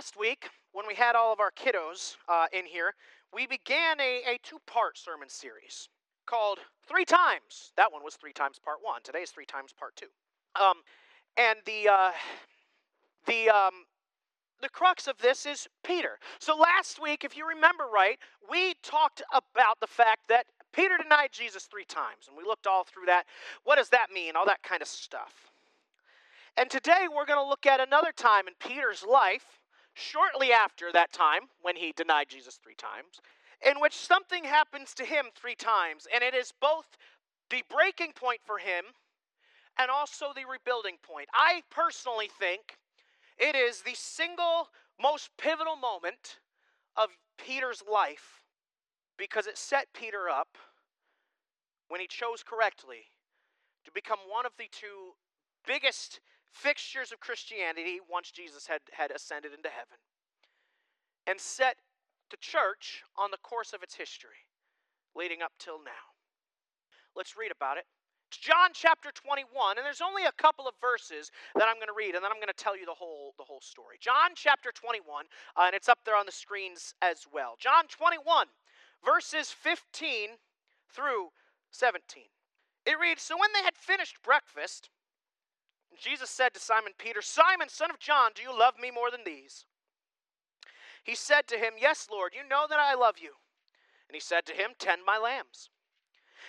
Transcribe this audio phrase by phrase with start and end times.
[0.00, 2.94] last week, when we had all of our kiddos uh, in here,
[3.34, 5.90] we began a, a two part sermon series
[6.24, 7.72] called Three Times.
[7.76, 9.02] That one was Three Times Part One.
[9.02, 10.06] Today is Three Times Part Two.
[10.58, 10.76] Um,
[11.36, 12.12] and the, uh,
[13.26, 13.84] the, um,
[14.62, 16.18] the crux of this is Peter.
[16.38, 18.18] So last week, if you remember right,
[18.50, 22.84] we talked about the fact that Peter denied Jesus three times, and we looked all
[22.84, 23.24] through that.
[23.64, 24.34] What does that mean?
[24.34, 25.50] All that kind of stuff.
[26.56, 29.59] And today we're going to look at another time in Peter's life,
[29.94, 33.20] shortly after that time when he denied Jesus three times,
[33.64, 36.86] in which something happens to him three times, and it is both
[37.50, 38.84] the breaking point for him
[39.78, 41.28] and also the rebuilding point.
[41.34, 42.76] I personally think
[43.38, 44.68] it is the single
[45.00, 46.38] most pivotal moment
[46.96, 48.42] of Peter's life
[49.16, 50.58] because it set Peter up
[51.88, 53.10] when he chose correctly
[53.84, 55.14] to become one of the two
[55.66, 56.20] biggest
[56.52, 59.98] fixtures of Christianity once Jesus had, had ascended into heaven
[61.26, 61.76] and set
[62.30, 64.46] the church on the course of its history
[65.14, 66.14] leading up till now.
[67.16, 67.84] Let's read about it.
[68.30, 71.98] It's John chapter 21, and there's only a couple of verses that I'm going to
[71.98, 73.98] read, and then I'm going to tell you the whole, the whole story.
[73.98, 75.02] John chapter 21,
[75.56, 77.58] uh, and it's up there on the screens as well.
[77.58, 78.46] John 21,
[79.04, 80.38] verses 15
[80.94, 81.34] through
[81.72, 82.22] 17.
[82.86, 84.90] It reads So when they had finished breakfast,
[85.98, 89.24] Jesus said to Simon Peter, Simon, son of John, do you love me more than
[89.24, 89.66] these?
[91.02, 93.32] He said to him, Yes, Lord, you know that I love you.
[94.08, 95.70] And he said to him, Tend my lambs.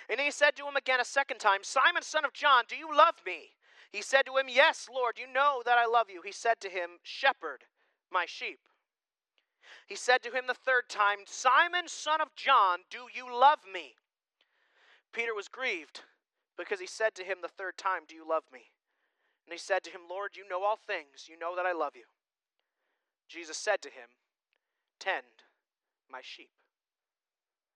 [0.08, 2.94] And he said to him again a second time, Simon, son of John, do you
[2.94, 3.54] love me?
[3.90, 6.22] He said to him, Yes, Lord, you know that I love you.
[6.24, 7.64] He said to him, Shepherd
[8.12, 8.60] my sheep.
[9.86, 13.96] He said to him the third time, Simon, son of John, do you love me?
[15.12, 16.00] Peter was grieved
[16.56, 18.70] because he said to him the third time, Do you love me?
[19.46, 21.28] And he said to him, Lord, you know all things.
[21.28, 22.04] You know that I love you.
[23.28, 24.08] Jesus said to him,
[25.00, 25.44] Tend
[26.10, 26.50] my sheep.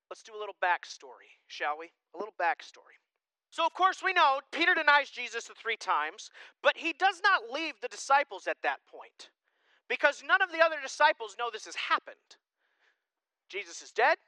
[0.09, 1.91] Let's do a little backstory, shall we?
[2.15, 3.01] A little backstory.
[3.51, 6.31] So, of course, we know Peter denies Jesus the three times,
[6.63, 9.31] but he does not leave the disciples at that point
[9.89, 12.37] because none of the other disciples know this has happened.
[13.49, 14.19] Jesus is dead.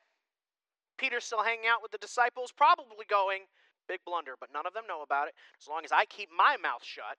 [0.96, 3.42] Peter's still hanging out with the disciples, probably going,
[3.88, 5.34] big blunder, but none of them know about it.
[5.56, 7.16] As long as I keep my mouth shut,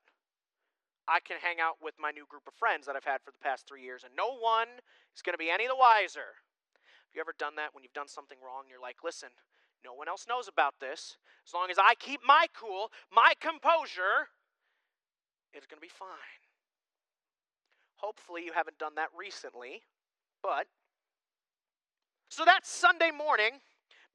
[1.09, 3.41] I can hang out with my new group of friends that I've had for the
[3.41, 4.69] past three years, and no one
[5.17, 6.37] is going to be any the wiser.
[7.09, 8.69] Have you ever done that when you've done something wrong?
[8.69, 9.33] You're like, listen,
[9.83, 11.17] no one else knows about this.
[11.47, 14.29] As long as I keep my cool, my composure,
[15.51, 16.43] it's going to be fine.
[17.95, 19.81] Hopefully, you haven't done that recently,
[20.43, 20.67] but.
[22.29, 23.53] So that Sunday morning,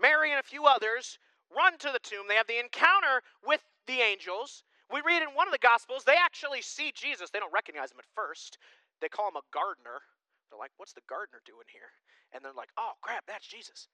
[0.00, 1.18] Mary and a few others
[1.56, 2.26] run to the tomb.
[2.28, 4.62] They have the encounter with the angels.
[4.92, 7.30] We read in one of the Gospels, they actually see Jesus.
[7.30, 8.58] They don't recognize him at first.
[9.00, 10.04] They call him a gardener.
[10.50, 11.90] They're like, what's the gardener doing here?
[12.32, 13.88] And they're like, oh, crap, that's Jesus.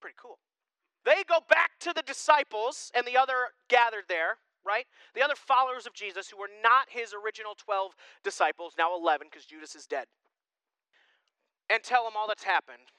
[0.00, 0.38] Pretty cool.
[1.04, 4.86] They go back to the disciples and the other gathered there, right?
[5.14, 7.92] The other followers of Jesus who were not his original 12
[8.24, 10.06] disciples, now 11 because Judas is dead,
[11.70, 12.92] and tell them all that's happened.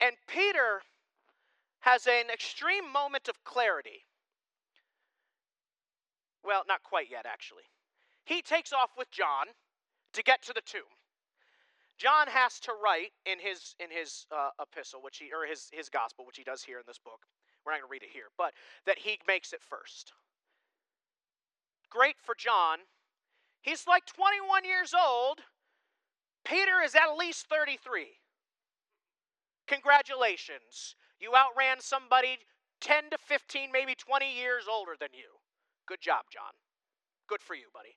[0.00, 0.82] And Peter
[1.82, 4.06] has an extreme moment of clarity.
[6.44, 7.64] Well, not quite yet, actually.
[8.24, 9.46] He takes off with John
[10.12, 10.90] to get to the tomb.
[11.98, 15.88] John has to write in his in his uh, epistle, which he or his his
[15.88, 17.26] gospel, which he does here in this book.
[17.64, 18.54] We're not going to read it here, but
[18.86, 20.12] that he makes it first.
[21.90, 22.78] Great for John.
[23.60, 25.40] He's like 21 years old.
[26.44, 28.06] Peter is at least 33.
[29.68, 30.96] Congratulations.
[31.22, 32.38] You outran somebody
[32.80, 35.38] 10 to 15, maybe 20 years older than you.
[35.86, 36.50] Good job, John.
[37.28, 37.94] Good for you, buddy.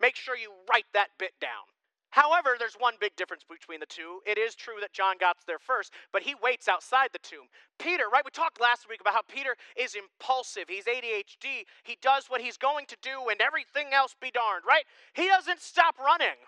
[0.00, 1.70] Make sure you write that bit down.
[2.10, 4.20] However, there's one big difference between the two.
[4.26, 7.46] It is true that John got there first, but he waits outside the tomb.
[7.78, 8.24] Peter, right?
[8.24, 10.64] We talked last week about how Peter is impulsive.
[10.68, 11.66] He's ADHD.
[11.82, 14.84] He does what he's going to do and everything else be darned, right?
[15.14, 16.38] He doesn't stop running.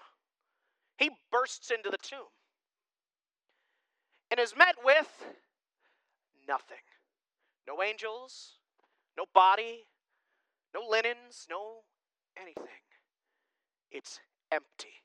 [0.99, 2.31] He bursts into the tomb
[4.31, 5.09] and is met with
[6.49, 6.85] nothing.
[7.67, 8.55] No angels,
[9.17, 9.87] no body,
[10.75, 11.85] no linens, no
[12.41, 12.85] anything.
[13.91, 14.21] It's
[14.53, 15.03] empty.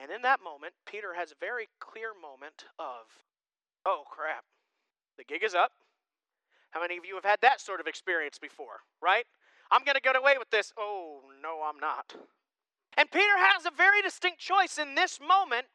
[0.00, 3.24] And in that moment, Peter has a very clear moment of,
[3.84, 4.44] oh crap,
[5.18, 5.72] the gig is up.
[6.70, 9.26] How many of you have had that sort of experience before, right?
[9.70, 10.72] I'm going to get away with this.
[10.78, 12.14] Oh, no, I'm not.
[12.96, 15.66] And Peter has a very distinct choice in this moment.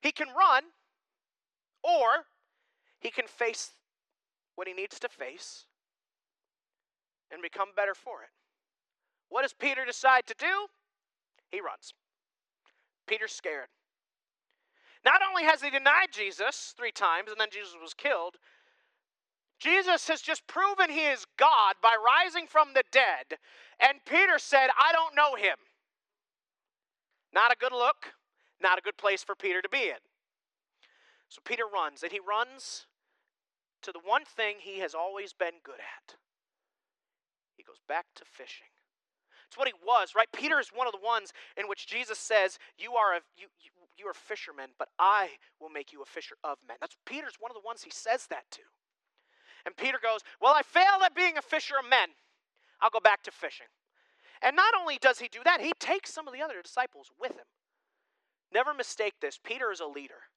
[0.00, 0.64] He can run,
[1.82, 2.26] or
[3.00, 3.72] he can face
[4.62, 5.66] what he needs to face
[7.32, 8.30] and become better for it.
[9.28, 10.68] What does Peter decide to do?
[11.50, 11.94] He runs.
[13.08, 13.66] Peter's scared.
[15.04, 18.36] Not only has he denied Jesus three times and then Jesus was killed,
[19.58, 23.38] Jesus has just proven he is God by rising from the dead.
[23.80, 25.56] And Peter said, I don't know him.
[27.34, 28.14] Not a good look,
[28.62, 30.02] not a good place for Peter to be in.
[31.28, 32.86] So Peter runs, and he runs
[33.82, 36.16] to the one thing he has always been good at.
[37.56, 38.66] He goes back to fishing.
[39.48, 40.28] It's what he was, right?
[40.32, 43.70] Peter is one of the ones in which Jesus says, "You are a you, you,
[43.98, 47.50] you are fishermen, but I will make you a fisher of men." That's Peter's one
[47.50, 48.62] of the ones he says that to.
[49.66, 52.08] And Peter goes, "Well, I failed at being a fisher of men.
[52.80, 53.68] I'll go back to fishing."
[54.40, 57.32] And not only does he do that, he takes some of the other disciples with
[57.32, 57.46] him.
[58.50, 59.38] Never mistake this.
[59.38, 60.28] Peter is a leader.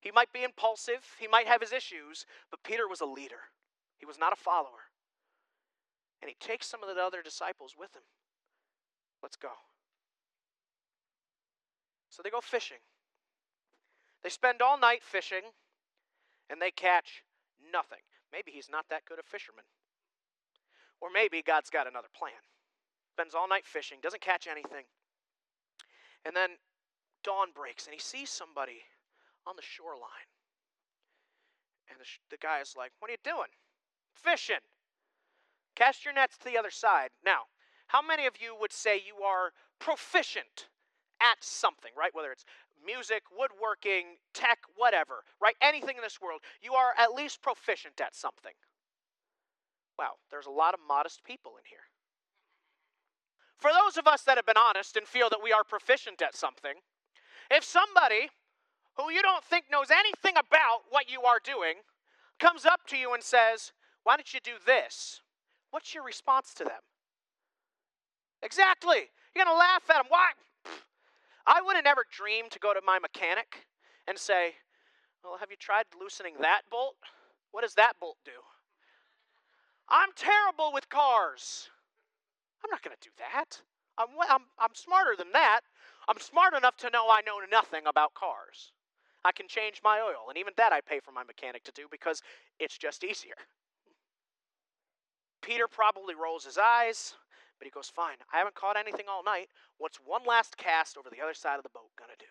[0.00, 3.50] He might be impulsive, he might have his issues, but Peter was a leader.
[3.98, 4.92] He was not a follower.
[6.22, 8.02] And he takes some of the other disciples with him.
[9.22, 9.50] Let's go.
[12.10, 12.78] So they go fishing.
[14.22, 15.42] They spend all night fishing
[16.50, 17.24] and they catch
[17.72, 18.02] nothing.
[18.32, 19.64] Maybe he's not that good a fisherman.
[21.00, 22.42] Or maybe God's got another plan.
[23.14, 24.84] Spends all night fishing, doesn't catch anything.
[26.24, 26.50] And then
[27.22, 28.82] dawn breaks and he sees somebody
[29.48, 30.28] on the shoreline.
[31.90, 33.48] And the, sh- the guy is like, What are you doing?
[34.12, 34.62] Fishing.
[35.74, 37.10] Cast your nets to the other side.
[37.24, 37.48] Now,
[37.88, 40.68] how many of you would say you are proficient
[41.20, 42.14] at something, right?
[42.14, 42.44] Whether it's
[42.84, 45.54] music, woodworking, tech, whatever, right?
[45.62, 48.52] Anything in this world, you are at least proficient at something.
[49.98, 51.88] Wow, there's a lot of modest people in here.
[53.56, 56.36] For those of us that have been honest and feel that we are proficient at
[56.36, 56.74] something,
[57.50, 58.28] if somebody
[58.98, 61.76] who you don't think knows anything about what you are doing
[62.38, 63.72] comes up to you and says,
[64.02, 65.20] Why don't you do this?
[65.70, 66.82] What's your response to them?
[68.42, 69.10] Exactly.
[69.34, 70.06] You're going to laugh at them.
[70.08, 70.30] Why?
[71.46, 73.66] I would have never dreamed to go to my mechanic
[74.06, 74.54] and say,
[75.22, 76.96] Well, have you tried loosening that bolt?
[77.52, 78.42] What does that bolt do?
[79.88, 81.70] I'm terrible with cars.
[82.62, 83.62] I'm not going to do that.
[83.96, 85.60] I'm, I'm, I'm smarter than that.
[86.08, 88.72] I'm smart enough to know I know nothing about cars.
[89.24, 91.86] I can change my oil, and even that I pay for my mechanic to do
[91.90, 92.22] because
[92.58, 93.34] it's just easier.
[95.42, 97.14] Peter probably rolls his eyes,
[97.58, 99.48] but he goes, Fine, I haven't caught anything all night.
[99.78, 102.30] What's one last cast over the other side of the boat going to do?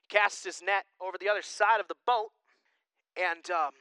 [0.00, 2.30] He casts his net over the other side of the boat,
[3.16, 3.72] and um,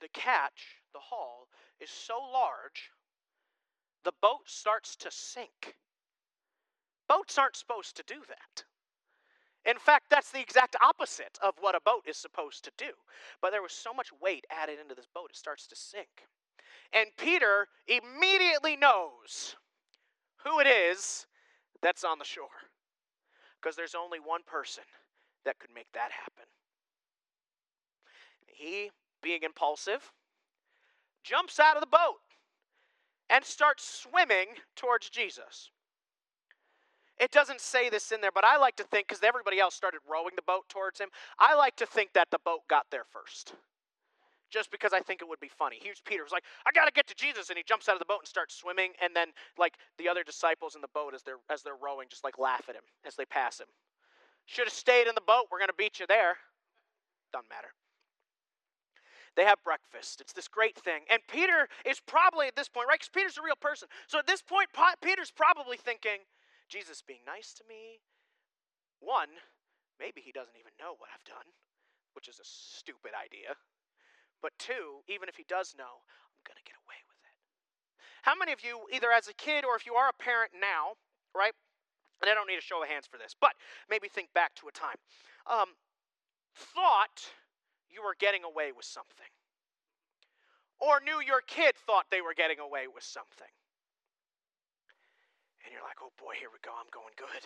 [0.00, 1.48] the catch, the haul,
[1.80, 2.90] is so large,
[4.04, 5.76] the boat starts to sink.
[7.08, 8.64] Boats aren't supposed to do that.
[9.64, 12.90] In fact, that's the exact opposite of what a boat is supposed to do.
[13.42, 16.26] But there was so much weight added into this boat, it starts to sink.
[16.92, 19.56] And Peter immediately knows
[20.44, 21.26] who it is
[21.82, 22.46] that's on the shore.
[23.60, 24.84] Because there's only one person
[25.44, 26.44] that could make that happen.
[28.46, 28.90] He,
[29.22, 30.12] being impulsive,
[31.24, 32.20] jumps out of the boat
[33.28, 34.46] and starts swimming
[34.76, 35.70] towards Jesus.
[37.20, 40.00] It doesn't say this in there, but I like to think, because everybody else started
[40.08, 43.54] rowing the boat towards him, I like to think that the boat got there first.
[44.50, 45.78] Just because I think it would be funny.
[45.82, 48.06] Here's Peter who's like, I gotta get to Jesus, and he jumps out of the
[48.06, 49.28] boat and starts swimming, and then
[49.58, 52.64] like the other disciples in the boat as they're as they're rowing, just like laugh
[52.68, 53.66] at him as they pass him.
[54.46, 56.38] Should have stayed in the boat, we're gonna beat you there.
[57.30, 57.68] Doesn't matter.
[59.36, 60.22] They have breakfast.
[60.22, 61.02] It's this great thing.
[61.10, 62.98] And Peter is probably at this point, right?
[62.98, 63.86] Because Peter's a real person.
[64.06, 64.70] So at this point,
[65.02, 66.24] Peter's probably thinking,
[66.68, 68.04] Jesus being nice to me.
[69.00, 69.40] One,
[69.96, 71.48] maybe he doesn't even know what I've done,
[72.12, 73.56] which is a stupid idea.
[74.44, 77.34] But two, even if he does know, I'm going to get away with it.
[78.22, 81.00] How many of you, either as a kid or if you are a parent now,
[81.34, 81.56] right?
[82.20, 83.56] And I don't need a show of hands for this, but
[83.88, 85.00] maybe think back to a time.
[85.48, 85.74] Um,
[86.54, 87.32] thought
[87.88, 89.32] you were getting away with something.
[90.78, 93.50] Or knew your kid thought they were getting away with something
[95.68, 97.44] and you're like, oh boy, here we go, I'm going good.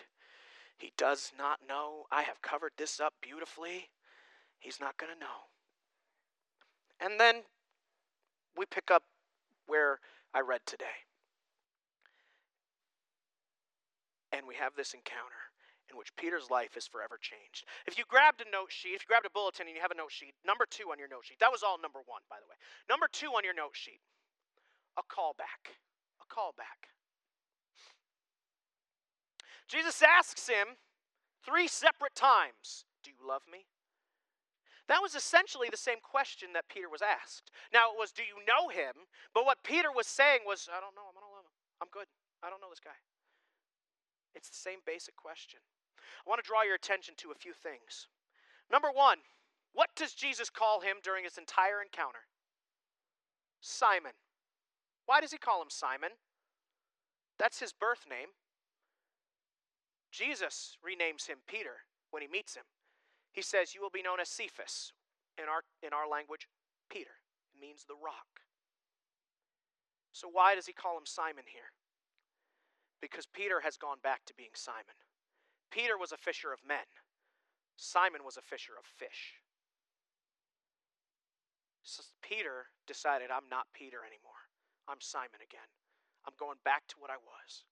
[0.79, 2.07] He does not know.
[2.07, 3.91] I have covered this up beautifully.
[4.59, 5.51] He's not going to know.
[7.03, 7.43] And then
[8.55, 9.03] we pick up
[9.67, 9.99] where
[10.33, 11.03] I read today.
[14.31, 15.51] And we have this encounter
[15.91, 17.67] in which Peter's life is forever changed.
[17.85, 19.99] If you grabbed a note sheet, if you grabbed a bulletin and you have a
[19.99, 22.47] note sheet, number two on your note sheet, that was all number one, by the
[22.47, 22.55] way.
[22.87, 23.99] Number two on your note sheet,
[24.95, 25.75] a callback.
[26.23, 26.87] A callback.
[29.67, 30.79] Jesus asks him
[31.45, 33.65] three separate times Do you love me?
[34.87, 37.51] That was essentially the same question that Peter was asked.
[37.71, 39.07] Now, it was, Do you know him?
[39.33, 41.07] But what Peter was saying was, I don't know.
[41.07, 41.55] I don't love him.
[41.81, 42.07] I'm good.
[42.43, 42.97] I don't know this guy.
[44.35, 45.59] It's the same basic question.
[46.25, 48.07] I want to draw your attention to a few things.
[48.71, 49.19] Number one,
[49.73, 52.27] what does Jesus call him during his entire encounter?
[53.61, 54.13] Simon.
[55.05, 56.11] Why does he call him Simon?
[57.39, 58.29] That's his birth name.
[60.13, 62.69] Jesus renames him Peter when he meets him.
[63.33, 64.93] He says, You will be known as Cephas.
[65.41, 66.47] In our, in our language,
[66.87, 67.17] Peter.
[67.49, 68.45] It means the rock.
[70.13, 71.73] So, why does he call him Simon here?
[73.01, 74.93] Because Peter has gone back to being Simon.
[75.71, 76.85] Peter was a fisher of men,
[77.75, 79.41] Simon was a fisher of fish.
[81.83, 84.47] So Peter decided, I'm not Peter anymore.
[84.87, 85.67] I'm Simon again.
[86.25, 87.67] I'm going back to what I was.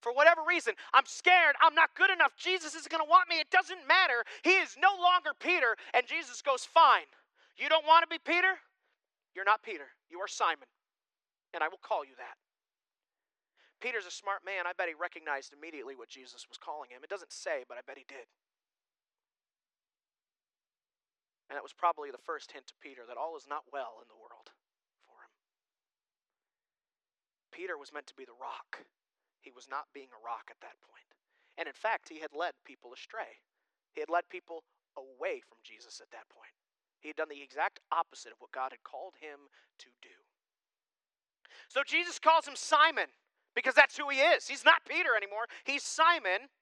[0.00, 1.56] For whatever reason, I'm scared.
[1.60, 2.36] I'm not good enough.
[2.38, 3.40] Jesus isn't going to want me.
[3.42, 4.22] It doesn't matter.
[4.42, 5.74] He is no longer Peter.
[5.92, 7.10] And Jesus goes, Fine.
[7.58, 8.54] You don't want to be Peter?
[9.34, 9.90] You're not Peter.
[10.08, 10.70] You are Simon.
[11.52, 12.38] And I will call you that.
[13.82, 14.66] Peter's a smart man.
[14.66, 17.02] I bet he recognized immediately what Jesus was calling him.
[17.02, 18.26] It doesn't say, but I bet he did.
[21.50, 24.08] And that was probably the first hint to Peter that all is not well in
[24.10, 24.52] the world
[25.06, 25.32] for him.
[27.50, 28.84] Peter was meant to be the rock.
[29.48, 31.08] He was not being a rock at that point.
[31.56, 33.40] And in fact, he had led people astray.
[33.96, 34.60] He had led people
[34.92, 36.52] away from Jesus at that point.
[37.00, 39.48] He had done the exact opposite of what God had called him
[39.80, 40.12] to do.
[41.72, 43.08] So Jesus calls him Simon
[43.56, 44.48] because that's who he is.
[44.48, 46.52] He's not Peter anymore, he's Simon.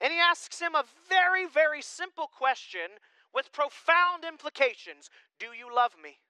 [0.00, 3.02] And he asks him a very, very simple question
[3.34, 6.22] with profound implications Do you love me?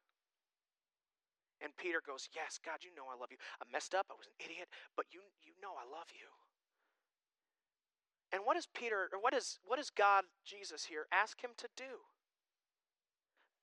[1.60, 3.38] And Peter goes, Yes, God, you know I love you.
[3.60, 4.06] I messed up.
[4.10, 6.30] I was an idiot, but you, you know I love you.
[8.32, 11.68] And what does Peter, or what is what does God, Jesus here, ask him to
[11.76, 12.04] do?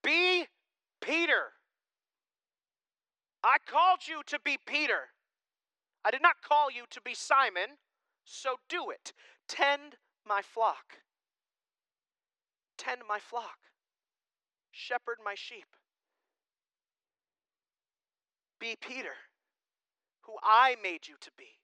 [0.03, 0.45] Be
[1.01, 1.53] Peter.
[3.43, 5.09] I called you to be Peter.
[6.03, 7.77] I did not call you to be Simon,
[8.23, 9.13] so do it.
[9.47, 9.97] Tend
[10.27, 10.99] my flock.
[12.77, 13.57] Tend my flock.
[14.71, 15.67] Shepherd my sheep.
[18.65, 19.13] Be Peter,
[20.25, 21.61] who I made you to be.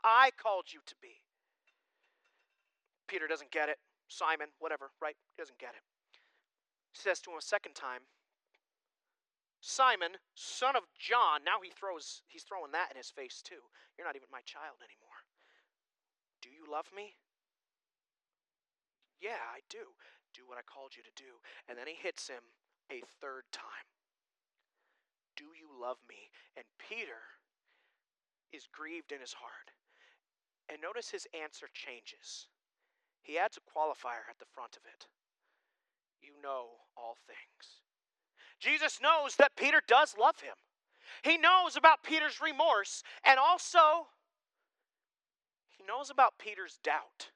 [0.00, 1.20] I called you to be.
[3.12, 3.76] Peter doesn't get it.
[4.08, 5.20] Simon, whatever, right?
[5.28, 5.84] He doesn't get it.
[6.96, 8.08] He says to him a second time,
[9.60, 11.44] Simon, son of John.
[11.44, 13.68] Now he throws he's throwing that in his face too.
[13.98, 15.20] You're not even my child anymore.
[16.40, 17.20] Do you love me?
[19.20, 19.92] Yeah, I do.
[20.32, 21.44] Do what I called you to do.
[21.68, 22.56] And then he hits him
[22.88, 23.84] a third time.
[25.80, 26.30] Love me?
[26.56, 27.40] And Peter
[28.52, 29.72] is grieved in his heart.
[30.68, 32.46] And notice his answer changes.
[33.22, 35.06] He adds a qualifier at the front of it.
[36.20, 37.80] You know all things.
[38.60, 40.54] Jesus knows that Peter does love him.
[41.22, 44.08] He knows about Peter's remorse, and also
[45.68, 47.30] he knows about Peter's doubt.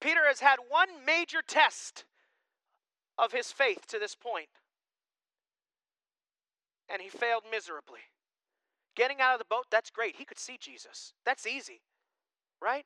[0.00, 2.04] Peter has had one major test
[3.16, 4.48] of his faith to this point,
[6.90, 8.00] and he failed miserably.
[8.94, 10.16] Getting out of the boat, that's great.
[10.16, 11.12] He could see Jesus.
[11.24, 11.82] That's easy,
[12.62, 12.84] right?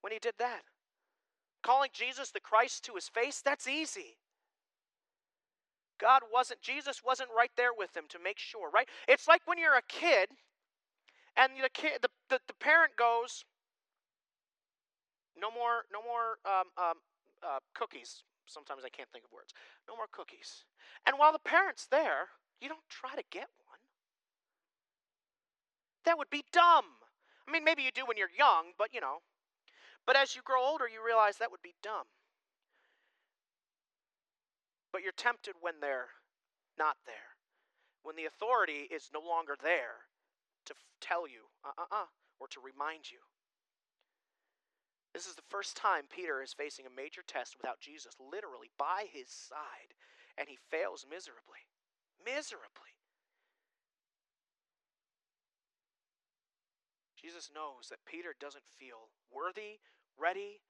[0.00, 0.62] When he did that.
[1.62, 4.16] Calling Jesus the Christ to his face, that's easy.
[5.98, 8.88] God wasn't, Jesus wasn't right there with him to make sure, right?
[9.08, 10.28] It's like when you're a kid
[11.36, 13.44] and the kid, the, the, the parent goes,
[15.38, 16.96] no more, no more um, um,
[17.42, 18.22] uh, cookies.
[18.46, 19.52] Sometimes I can't think of words.
[19.88, 20.64] No more cookies.
[21.04, 22.28] And while the parent's there,
[22.60, 23.78] you don't try to get one.
[26.04, 26.84] That would be dumb.
[27.48, 29.18] I mean, maybe you do when you're young, but you know.
[30.06, 32.06] But as you grow older, you realize that would be dumb.
[34.92, 36.08] But you're tempted when they're
[36.78, 37.36] not there.
[38.02, 40.06] When the authority is no longer there
[40.66, 42.06] to f- tell you, uh uh uh,
[42.38, 43.18] or to remind you.
[45.12, 49.06] This is the first time Peter is facing a major test without Jesus literally by
[49.10, 49.94] his side,
[50.38, 51.65] and he fails miserably.
[52.26, 52.98] Miserably.
[57.14, 59.78] Jesus knows that Peter doesn't feel worthy,
[60.18, 60.60] ready,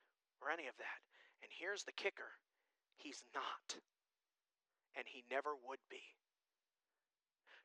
[0.40, 1.00] or any of that.
[1.42, 2.36] And here's the kicker
[2.96, 3.80] he's not.
[4.96, 6.00] And he never would be.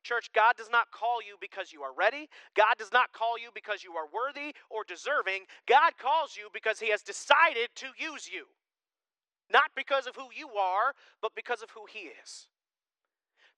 [0.02, 2.28] Church, God does not call you because you are ready.
[2.54, 5.46] God does not call you because you are worthy or deserving.
[5.66, 8.46] God calls you because He has decided to use you.
[9.50, 12.48] Not because of who you are, but because of who He is.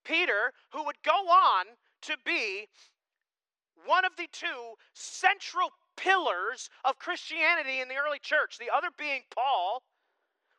[0.04, 1.66] Peter, who would go on
[2.02, 2.68] to be
[3.87, 9.23] one of the two central pillars of Christianity in the early church, the other being
[9.34, 9.82] Paul,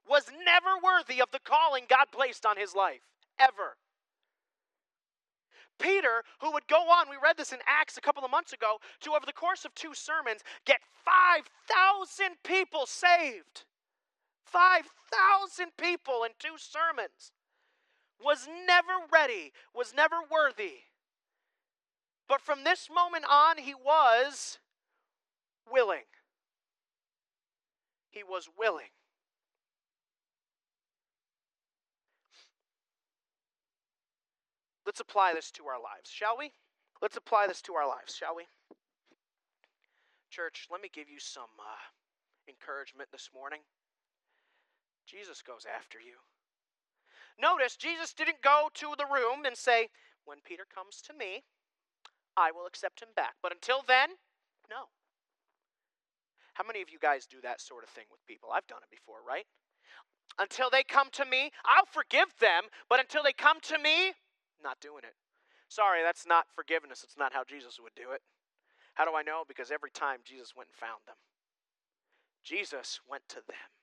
[0.07, 3.01] was never worthy of the calling God placed on his life.
[3.39, 3.77] Ever.
[5.77, 8.77] Peter, who would go on, we read this in Acts a couple of months ago,
[9.01, 13.65] to over the course of two sermons get 5,000 people saved.
[14.45, 17.31] 5,000 people in two sermons.
[18.23, 20.79] Was never ready, was never worthy.
[22.27, 24.59] But from this moment on, he was
[25.71, 26.05] willing.
[28.09, 28.89] He was willing.
[34.85, 36.51] Let's apply this to our lives, shall we?
[37.01, 38.43] Let's apply this to our lives, shall we?
[40.29, 43.61] Church, let me give you some uh, encouragement this morning.
[45.07, 46.15] Jesus goes after you.
[47.39, 49.89] Notice, Jesus didn't go to the room and say,
[50.23, 51.43] When Peter comes to me,
[52.37, 53.35] I will accept him back.
[53.41, 54.09] But until then,
[54.69, 54.91] no.
[56.53, 58.49] How many of you guys do that sort of thing with people?
[58.53, 59.45] I've done it before, right?
[60.39, 64.13] Until they come to me, I'll forgive them, but until they come to me,
[64.63, 65.15] not doing it.
[65.67, 67.03] Sorry, that's not forgiveness.
[67.03, 68.21] It's not how Jesus would do it.
[68.95, 69.43] How do I know?
[69.47, 71.15] Because every time Jesus went and found them,
[72.43, 73.74] Jesus went to them.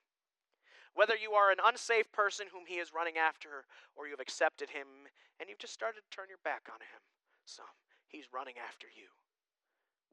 [0.93, 3.65] Whether you are an unsafe person whom he is running after,
[3.97, 5.09] or you've accepted him
[5.39, 7.01] and you've just started to turn your back on him,
[7.45, 7.73] some,
[8.05, 9.09] he's running after you,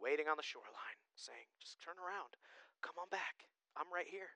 [0.00, 2.40] waiting on the shoreline, saying, Just turn around.
[2.80, 3.44] Come on back.
[3.76, 4.32] I'm right here.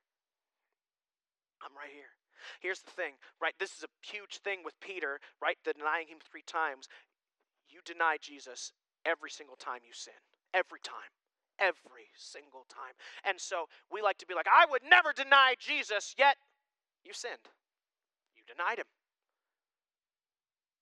[1.65, 2.13] I'm right here.
[2.61, 3.57] Here's the thing, right?
[3.59, 5.57] This is a huge thing with Peter, right?
[5.65, 6.89] Denying him three times.
[7.71, 8.73] You deny Jesus
[9.07, 10.21] every single time you sin.
[10.53, 11.09] Every time.
[11.59, 12.95] Every single time.
[13.25, 16.37] And so we like to be like, I would never deny Jesus, yet
[17.05, 17.49] you sinned.
[18.37, 18.91] You denied him.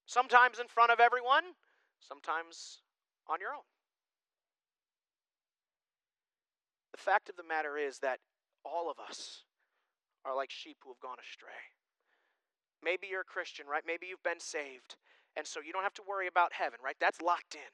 [0.07, 1.45] Sometimes in front of everyone,
[2.01, 2.81] sometimes
[3.29, 3.69] on your own.
[6.93, 8.19] The fact of the matter is that
[8.65, 9.45] all of us
[10.25, 11.73] are like sheep who have gone astray.
[12.85, 13.83] Maybe you're a Christian, right?
[13.87, 14.97] Maybe you've been saved.
[15.37, 16.97] And so you don't have to worry about heaven, right?
[17.01, 17.73] That's locked in.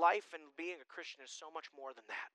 [0.00, 2.32] Life and being a Christian is so much more than that.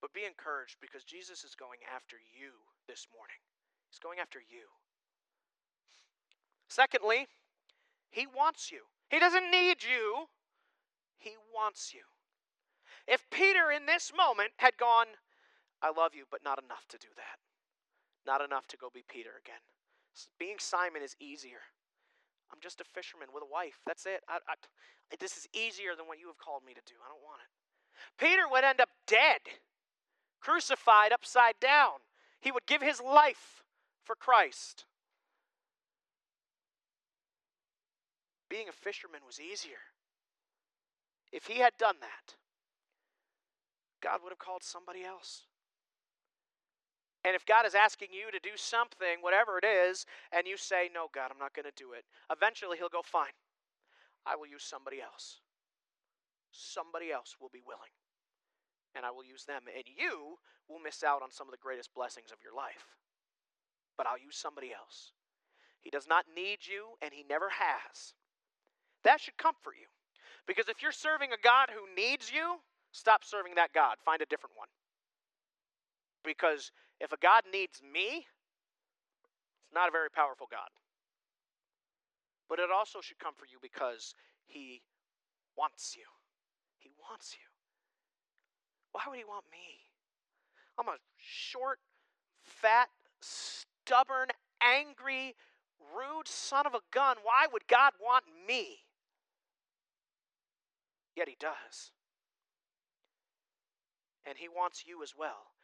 [0.00, 2.52] But be encouraged because Jesus is going after you
[2.88, 3.36] this morning.
[3.90, 4.72] He's going after you.
[6.68, 7.28] Secondly,
[8.10, 8.88] he wants you.
[9.10, 10.26] He doesn't need you,
[11.18, 12.02] he wants you.
[13.06, 15.06] If Peter in this moment had gone,
[15.80, 17.38] I love you, but not enough to do that.
[18.26, 19.60] Not enough to go be Peter again.
[20.38, 21.60] Being Simon is easier.
[22.56, 23.80] I'm just a fisherman with a wife.
[23.86, 24.22] That's it.
[24.30, 24.54] I, I,
[25.20, 26.94] this is easier than what you have called me to do.
[27.04, 27.52] I don't want it.
[28.16, 29.60] Peter would end up dead,
[30.40, 32.00] crucified upside down.
[32.40, 33.62] He would give his life
[34.04, 34.86] for Christ.
[38.48, 39.92] Being a fisherman was easier.
[41.32, 42.36] If he had done that,
[44.00, 45.42] God would have called somebody else.
[47.26, 50.88] And if God is asking you to do something, whatever it is, and you say,
[50.94, 53.34] No, God, I'm not going to do it, eventually He'll go, Fine,
[54.24, 55.42] I will use somebody else.
[56.52, 57.90] Somebody else will be willing.
[58.94, 59.62] And I will use them.
[59.66, 60.38] And you
[60.70, 62.94] will miss out on some of the greatest blessings of your life.
[63.98, 65.10] But I'll use somebody else.
[65.80, 68.14] He does not need you, and He never has.
[69.02, 69.90] That should comfort you.
[70.46, 72.62] Because if you're serving a God who needs you,
[72.92, 73.96] stop serving that God.
[74.04, 74.68] Find a different one.
[76.24, 80.68] Because if a God needs me, it's not a very powerful God.
[82.48, 84.14] But it also should come for you because
[84.46, 84.82] He
[85.56, 86.04] wants you.
[86.78, 87.46] He wants you.
[88.92, 89.80] Why would He want me?
[90.78, 91.78] I'm a short,
[92.42, 92.88] fat,
[93.20, 94.28] stubborn,
[94.62, 95.34] angry,
[95.94, 97.16] rude son of a gun.
[97.22, 98.78] Why would God want me?
[101.16, 101.90] Yet He does.
[104.24, 105.55] And He wants you as well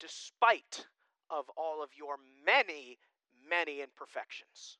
[0.00, 0.86] despite
[1.30, 2.98] of all of your many,
[3.48, 4.78] many imperfections.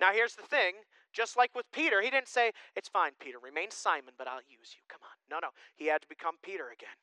[0.00, 0.74] Now, here's the thing
[1.12, 4.76] just like with Peter, he didn't say, It's fine, Peter, remain Simon, but I'll use
[4.76, 4.82] you.
[4.88, 5.16] Come on.
[5.30, 5.50] No, no.
[5.74, 6.94] He had to become Peter again.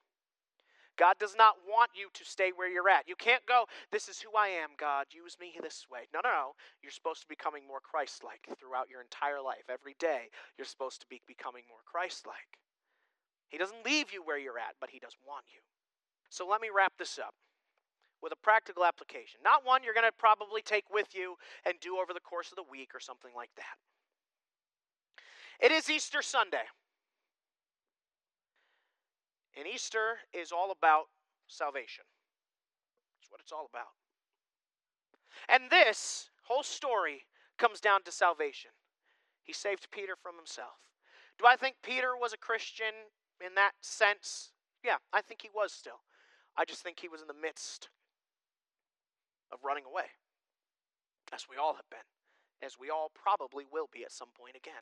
[0.98, 3.08] God does not want you to stay where you're at.
[3.08, 5.08] You can't go, This is who I am, God.
[5.12, 6.08] Use me this way.
[6.14, 6.52] No, no, no.
[6.82, 9.68] You're supposed to be becoming more Christ like throughout your entire life.
[9.70, 12.62] Every day, you're supposed to be becoming more Christ like.
[13.50, 15.60] He doesn't leave you where you're at, but He does want you.
[16.30, 17.34] So let me wrap this up
[18.22, 19.40] with a practical application.
[19.44, 21.36] Not one you're going to probably take with you
[21.66, 23.78] and do over the course of the week or something like that.
[25.60, 26.66] It is Easter Sunday.
[29.58, 31.06] And Easter is all about
[31.48, 32.04] salvation.
[33.20, 33.94] That's what it's all about.
[35.48, 37.26] And this whole story
[37.58, 38.72] comes down to salvation.
[39.44, 40.90] He saved Peter from himself.
[41.38, 43.12] Do I think Peter was a Christian
[43.46, 44.52] in that sense?
[44.84, 46.02] Yeah, I think he was still.
[46.58, 47.90] I just think he was in the midst
[49.52, 50.06] of running away,
[51.34, 52.00] as we all have been.
[52.62, 54.82] as we all probably will be at some point again.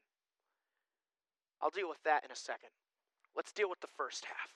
[1.62, 2.70] I'll deal with that in a second.
[3.36, 4.54] Let's deal with the first half.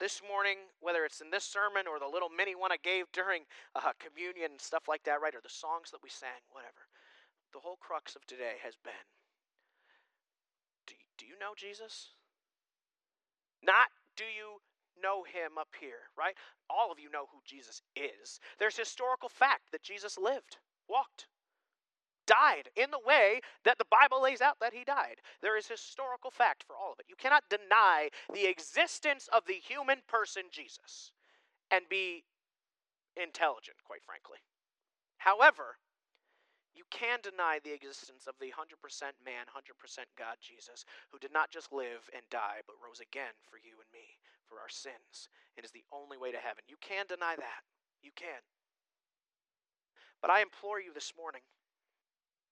[0.00, 3.42] This morning, whether it's in this sermon or the little mini one I gave during
[3.76, 6.88] uh, communion and stuff like that, right, or the songs that we sang, whatever,
[7.52, 9.04] the whole crux of today has been
[10.86, 12.14] do, do you know Jesus?
[13.62, 14.60] Not do you
[15.02, 16.34] know him up here, right?
[16.68, 18.40] All of you know who Jesus is.
[18.58, 21.26] There's historical fact that Jesus lived, walked,
[22.26, 25.16] died in the way that the Bible lays out that he died.
[25.42, 27.06] There is historical fact for all of it.
[27.08, 31.12] You cannot deny the existence of the human person Jesus
[31.70, 32.24] and be
[33.16, 34.38] intelligent, quite frankly.
[35.18, 35.76] However,
[36.74, 38.78] you can deny the existence of the 100%
[39.24, 43.58] man, 100% God Jesus, who did not just live and die, but rose again for
[43.58, 46.62] you and me, for our sins, and is the only way to heaven.
[46.70, 47.62] You can deny that.
[48.02, 48.40] You can.
[50.22, 51.42] But I implore you this morning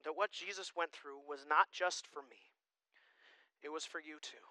[0.04, 2.50] that what Jesus went through was not just for me,
[3.62, 4.42] it was for you too.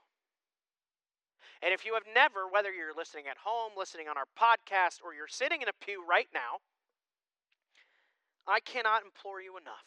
[1.62, 5.13] And if you have never, whether you're listening at home, listening on our podcast, or
[5.13, 6.62] you're sitting in a pew right now,
[8.48, 9.86] I cannot implore you enough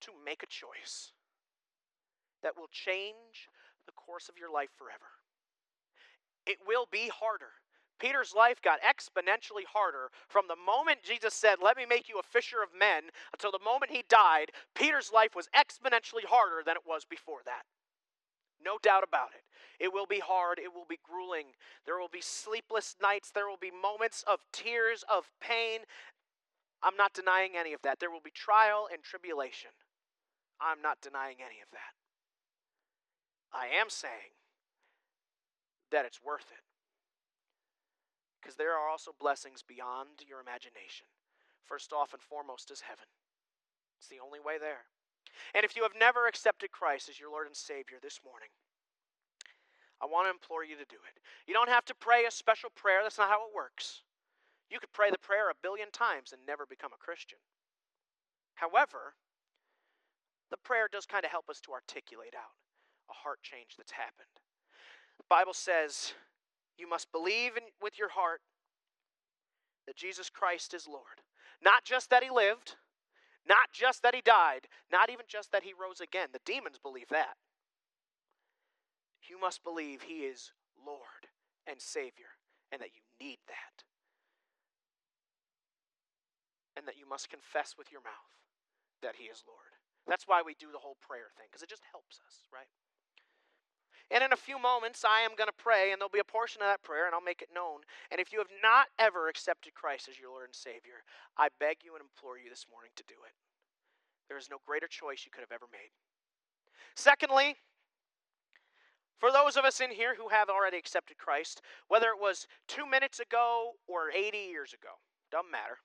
[0.00, 1.12] to make a choice
[2.42, 3.48] that will change
[3.86, 5.22] the course of your life forever.
[6.46, 7.62] It will be harder.
[7.98, 12.22] Peter's life got exponentially harder from the moment Jesus said, Let me make you a
[12.22, 14.50] fisher of men, until the moment he died.
[14.74, 17.62] Peter's life was exponentially harder than it was before that.
[18.62, 19.42] No doubt about it.
[19.82, 20.58] It will be hard.
[20.58, 21.46] It will be grueling.
[21.84, 23.30] There will be sleepless nights.
[23.30, 25.80] There will be moments of tears, of pain.
[26.82, 27.98] I'm not denying any of that.
[28.00, 29.70] There will be trial and tribulation.
[30.60, 31.92] I'm not denying any of that.
[33.52, 34.36] I am saying
[35.90, 36.64] that it's worth it.
[38.40, 41.06] Because there are also blessings beyond your imagination.
[41.64, 43.06] First off and foremost is heaven.
[43.98, 44.86] It's the only way there.
[45.54, 48.48] And if you have never accepted Christ as your Lord and Savior this morning,
[50.00, 51.20] I want to implore you to do it.
[51.46, 54.02] You don't have to pray a special prayer, that's not how it works.
[54.70, 57.38] You could pray the prayer a billion times and never become a Christian.
[58.54, 59.14] However,
[60.50, 62.56] the prayer does kind of help us to articulate out
[63.10, 64.40] a heart change that's happened.
[65.18, 66.14] The Bible says
[66.78, 68.40] you must believe in, with your heart
[69.86, 71.22] that Jesus Christ is Lord.
[71.62, 72.76] Not just that he lived,
[73.48, 76.28] not just that he died, not even just that he rose again.
[76.32, 77.36] The demons believe that.
[79.28, 80.52] You must believe he is
[80.84, 81.30] Lord
[81.66, 82.36] and Savior
[82.70, 83.84] and that you need that.
[86.76, 88.36] And that you must confess with your mouth
[89.00, 89.72] that he is Lord.
[90.06, 92.68] That's why we do the whole prayer thing, because it just helps us, right?
[94.10, 96.62] And in a few moments, I am going to pray, and there'll be a portion
[96.62, 97.82] of that prayer, and I'll make it known.
[98.12, 101.02] And if you have not ever accepted Christ as your Lord and Savior,
[101.34, 103.34] I beg you and implore you this morning to do it.
[104.28, 105.90] There is no greater choice you could have ever made.
[106.94, 107.56] Secondly,
[109.18, 112.86] for those of us in here who have already accepted Christ, whether it was two
[112.86, 115.82] minutes ago or 80 years ago, doesn't matter.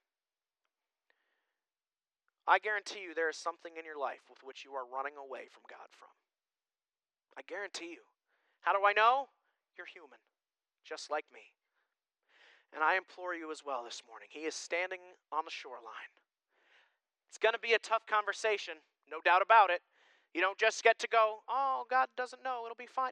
[2.47, 5.45] I guarantee you there is something in your life with which you are running away
[5.49, 6.09] from God from.
[7.37, 8.03] I guarantee you.
[8.61, 9.29] How do I know?
[9.77, 10.19] You're human,
[10.83, 11.53] just like me.
[12.73, 14.27] And I implore you as well this morning.
[14.31, 14.99] He is standing
[15.31, 16.11] on the shoreline.
[17.29, 18.75] It's going to be a tough conversation,
[19.09, 19.81] no doubt about it.
[20.33, 23.11] You don't just get to go, oh, God doesn't know, it'll be fine.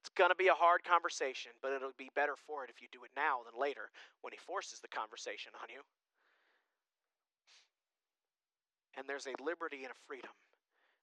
[0.00, 2.88] It's going to be a hard conversation, but it'll be better for it if you
[2.92, 5.80] do it now than later when He forces the conversation on you.
[8.96, 10.32] And there's a liberty and a freedom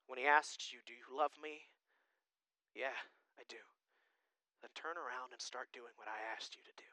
[0.08, 1.70] when He asks you, Do you love me?
[2.74, 2.98] Yeah,
[3.40, 3.62] I do.
[4.62, 6.92] Then turn around and start doing what I asked you to do.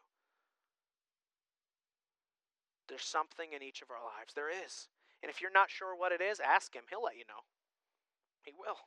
[2.92, 4.37] There's something in each of our lives.
[4.37, 4.92] There is.
[5.24, 6.85] And if you're not sure what it is, ask Him.
[6.90, 7.48] He'll let you know.
[8.44, 8.85] He will.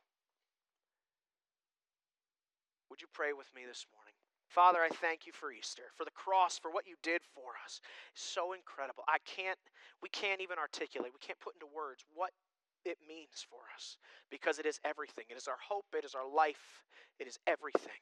[2.90, 4.05] Would you pray with me this morning?
[4.48, 7.82] Father, I thank you for Easter, for the cross, for what you did for us.
[8.14, 9.04] It's so incredible.
[9.08, 9.60] I can't,
[10.02, 12.32] we can't even articulate, we can't put into words what
[12.86, 13.98] it means for us
[14.30, 15.26] because it is everything.
[15.30, 16.84] It is our hope, it is our life,
[17.20, 18.00] it is everything.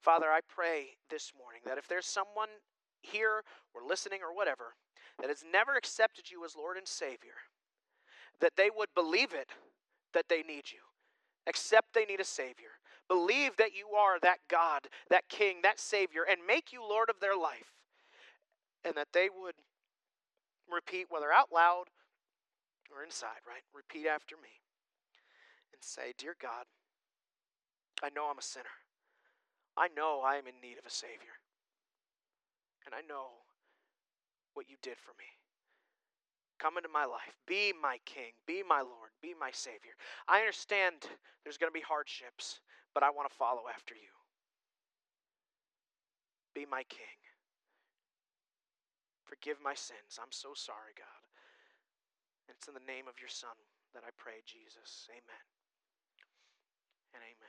[0.00, 2.50] Father, I pray this morning that if there's someone
[3.00, 3.42] here
[3.74, 4.76] or listening or whatever
[5.20, 7.40] that has never accepted you as Lord and Savior,
[8.40, 9.48] that they would believe it
[10.12, 10.80] that they need you,
[11.46, 16.22] accept they need a Savior, believe that you are that God, that King, that Savior,
[16.28, 17.72] and make you Lord of their life,
[18.84, 19.54] and that they would
[20.70, 21.84] repeat, whether out loud
[22.94, 23.62] or inside, right?
[23.74, 24.60] Repeat after me
[25.72, 26.64] and say, Dear God,
[28.02, 28.76] I know I'm a sinner.
[29.76, 31.40] I know I am in need of a Savior.
[32.86, 33.42] And I know
[34.54, 35.24] what you did for me.
[36.58, 37.34] Come into my life.
[37.46, 38.32] Be my King.
[38.46, 39.10] Be my Lord.
[39.20, 39.98] Be my Savior.
[40.28, 40.94] I understand
[41.42, 42.60] there's going to be hardships,
[42.94, 44.14] but I want to follow after you.
[46.54, 47.18] Be my King.
[49.26, 50.22] Forgive my sins.
[50.22, 51.22] I'm so sorry, God.
[52.48, 53.58] And it's in the name of your Son
[53.94, 55.10] that I pray, Jesus.
[55.10, 55.44] Amen
[57.14, 57.34] and amen.